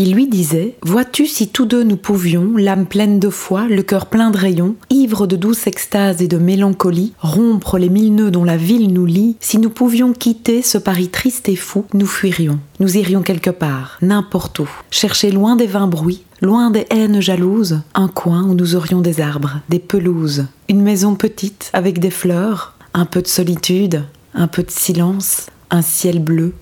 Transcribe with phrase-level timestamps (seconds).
[0.00, 4.06] Il lui disait Vois-tu si tous deux nous pouvions, l'âme pleine de foi, le cœur
[4.06, 8.44] plein de rayons, ivres de douce extase et de mélancolie, rompre les mille nœuds dont
[8.44, 12.60] la ville nous lie, si nous pouvions quitter ce Paris triste et fou, nous fuirions.
[12.78, 17.80] Nous irions quelque part, n'importe où, chercher loin des vains bruits, loin des haines jalouses,
[17.96, 22.76] un coin où nous aurions des arbres, des pelouses, une maison petite avec des fleurs,
[22.94, 26.54] un peu de solitude, un peu de silence, un ciel bleu,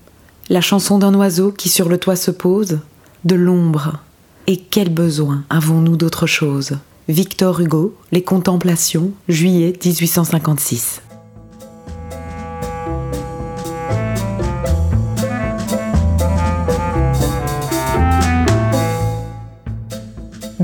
[0.49, 2.79] la chanson d'un oiseau qui sur le toit se pose,
[3.27, 3.99] de l'ombre.
[4.47, 6.77] Et quel besoin avons-nous d'autre chose?
[7.09, 11.01] Victor Hugo, Les Contemplations, juillet 1856.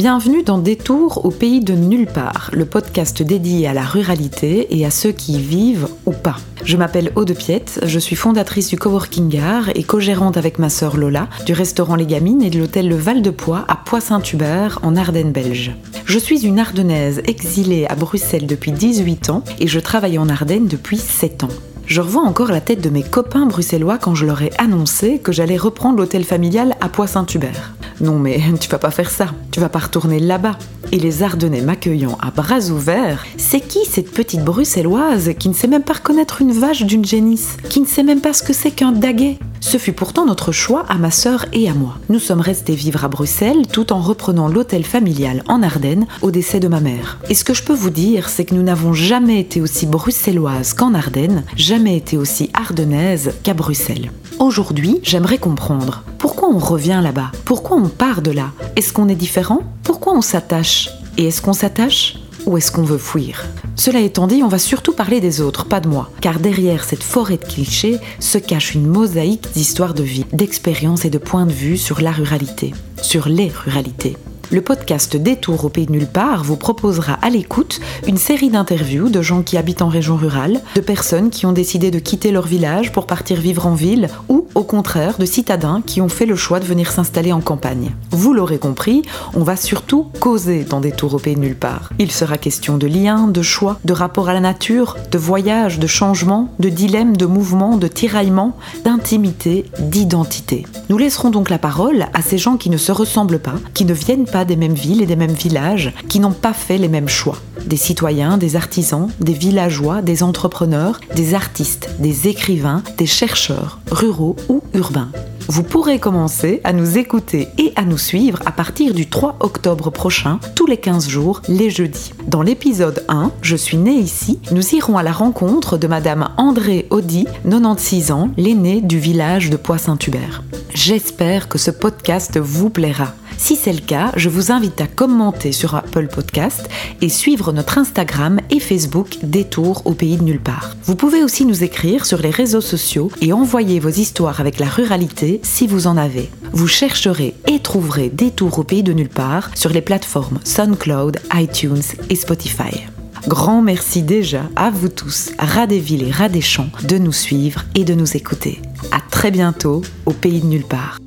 [0.04, 4.86] Bienvenue dans Détour au pays de nulle part, le podcast dédié à la ruralité et
[4.86, 6.36] à ceux qui y vivent ou pas.
[6.66, 10.98] Je m'appelle Aude Piette, je suis fondatrice du Coworking Art et co-gérante avec ma sœur
[10.98, 14.98] Lola du restaurant Les Gamines et de l'hôtel Le Val de Poix à Poix-Saint-Hubert en
[14.98, 15.72] Ardennes belge.
[16.04, 20.68] Je suis une Ardennaise exilée à Bruxelles depuis 18 ans et je travaille en Ardennes
[20.68, 21.56] depuis 7 ans.
[21.86, 25.32] Je revois encore la tête de mes copains bruxellois quand je leur ai annoncé que
[25.32, 27.74] j'allais reprendre l'hôtel familial à Poix-Saint-Hubert.
[28.04, 30.58] Non mais tu vas pas faire ça, tu vas pas retourner là-bas.
[30.92, 35.70] Et les Ardennais m'accueillant à bras ouverts, c'est qui cette petite bruxelloise qui ne sait
[35.70, 38.72] même pas reconnaître une vache d'une génisse, qui ne sait même pas ce que c'est
[38.72, 39.38] qu'un daguet?
[39.62, 41.98] Ce fut pourtant notre choix à ma sœur et à moi.
[42.10, 46.60] Nous sommes restés vivre à Bruxelles tout en reprenant l'hôtel familial en Ardennes au décès
[46.60, 47.20] de ma mère.
[47.30, 50.74] Et ce que je peux vous dire, c'est que nous n'avons jamais été aussi bruxelloises
[50.74, 54.12] qu'en Ardennes, jamais été aussi ardennaises qu'à Bruxelles.
[54.40, 56.04] Aujourd'hui, j'aimerais comprendre
[56.48, 58.52] on revient là-bas, pourquoi on part de là?
[58.76, 59.62] Est-ce qu'on est différent?
[59.84, 60.90] Pourquoi on s'attache?
[61.18, 63.46] Et est-ce qu'on s'attache ou est-ce qu'on veut fuir?
[63.76, 67.04] Cela étant dit, on va surtout parler des autres, pas de moi, car derrière cette
[67.04, 71.54] forêt de clichés se cache une mosaïque d'histoires de vie, d'expériences et de points de
[71.54, 74.18] vue sur la ruralité, sur les ruralités
[74.54, 79.10] le podcast Détour au pays de nulle part vous proposera à l'écoute une série d'interviews
[79.10, 82.46] de gens qui habitent en région rurale, de personnes qui ont décidé de quitter leur
[82.46, 86.36] village pour partir vivre en ville, ou au contraire de citadins qui ont fait le
[86.36, 87.96] choix de venir s'installer en campagne.
[88.12, 89.02] Vous l'aurez compris,
[89.34, 91.90] on va surtout causer dans Détour au pays de nulle part.
[91.98, 95.88] Il sera question de liens, de choix, de rapport à la nature, de voyage, de
[95.88, 98.56] changement, de dilemmes, de mouvements, de tiraillements,
[98.86, 100.68] d'intimité, d'identité.
[100.90, 103.94] Nous laisserons donc la parole à ces gens qui ne se ressemblent pas, qui ne
[103.94, 107.38] viennent des mêmes villes et des mêmes villages, qui n'ont pas fait les mêmes choix.
[107.66, 114.36] Des citoyens, des artisans, des villageois, des entrepreneurs, des artistes, des écrivains, des chercheurs, ruraux
[114.50, 115.10] ou urbains.
[115.50, 119.90] Vous pourrez commencer à nous écouter et à nous suivre à partir du 3 octobre
[119.90, 122.14] prochain, tous les 15 jours, les jeudis.
[122.28, 126.88] Dans l'épisode 1, Je suis née ici, nous irons à la rencontre de Madame André
[126.92, 130.44] Audi, 96 ans, l'aînée du village de Poix-Saint-Hubert.
[130.74, 133.14] J'espère que ce podcast vous plaira.
[133.38, 136.70] Si c'est le cas, je vous invite à commenter sur Apple Podcast
[137.02, 140.76] et suivre notre Instagram et Facebook Détour au pays de nulle part.
[140.86, 144.68] Vous pouvez aussi nous écrire sur les réseaux sociaux et envoyer vos histoires avec la
[144.68, 146.30] ruralité si vous en avez.
[146.52, 151.82] Vous chercherez et trouverez Détour au pays de nulle part sur les plateformes SoundCloud, iTunes
[152.10, 152.86] et Spotify.
[153.28, 157.86] Grand merci déjà à vous tous, rats des villes et rats de nous suivre et
[157.86, 158.62] de nous écouter.
[158.92, 161.03] À très bientôt au pays de nulle part.